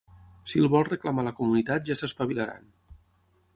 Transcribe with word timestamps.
Si 0.53 0.63
el 0.63 0.69
vol 0.75 0.85
reclamar 0.87 1.27
la 1.27 1.35
comunitat 1.41 1.85
ja 1.91 1.99
s'espavilaran. 2.01 2.67